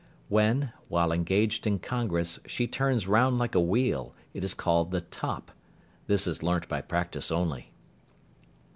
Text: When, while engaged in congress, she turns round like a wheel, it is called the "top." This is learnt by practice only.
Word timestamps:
When, 0.29 0.73
while 0.87 1.11
engaged 1.11 1.67
in 1.67 1.77
congress, 1.77 2.39
she 2.47 2.65
turns 2.65 3.05
round 3.07 3.37
like 3.37 3.53
a 3.53 3.59
wheel, 3.59 4.15
it 4.33 4.43
is 4.43 4.55
called 4.55 4.89
the 4.89 5.01
"top." 5.01 5.51
This 6.07 6.25
is 6.25 6.41
learnt 6.41 6.67
by 6.67 6.81
practice 6.81 7.31
only. 7.31 7.71